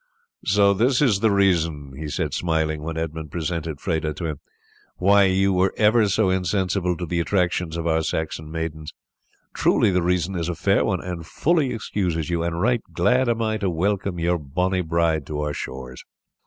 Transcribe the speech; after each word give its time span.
"So 0.47 0.73
this 0.73 0.99
is 0.99 1.19
the 1.19 1.29
reason," 1.29 1.93
he 1.95 2.07
said 2.07 2.33
smiling, 2.33 2.81
when 2.81 2.97
Edmund 2.97 3.29
presented 3.29 3.79
Freda 3.79 4.15
to 4.15 4.25
him, 4.25 4.39
"why 4.97 5.25
you 5.25 5.53
were 5.53 5.75
ever 5.77 6.07
so 6.09 6.31
insensible 6.31 6.97
to 6.97 7.05
the 7.05 7.19
attractions 7.19 7.75
to 7.75 7.87
our 7.87 8.01
Saxon 8.01 8.49
maidens! 8.51 8.95
Truly 9.53 9.91
the 9.91 10.01
reason 10.01 10.33
is 10.35 10.49
a 10.49 10.55
fair 10.55 10.83
one 10.83 11.01
and 11.01 11.23
fully 11.27 11.71
excuses 11.71 12.31
you, 12.31 12.41
and 12.41 12.59
right 12.59 12.81
glad 12.91 13.29
am 13.29 13.43
I 13.43 13.57
to 13.57 13.69
welcome 13.69 14.17
your 14.17 14.39
bonnie 14.39 14.81
bride 14.81 15.27
to 15.27 15.39
our 15.41 15.53
shores." 15.53 16.03